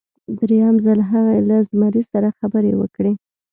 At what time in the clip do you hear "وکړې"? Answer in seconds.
2.77-3.13